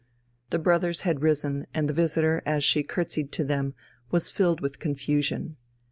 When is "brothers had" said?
0.57-1.21